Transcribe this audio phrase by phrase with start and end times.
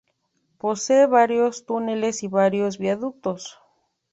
[0.57, 3.59] Posee varios túneles y varios viaductos.